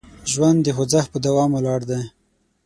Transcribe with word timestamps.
ژوند 0.31 0.59
د 0.63 0.67
خوځښت 0.75 1.09
په 1.11 1.19
دوام 1.25 1.49
ولاړ 1.53 1.81
دی. 1.89 2.01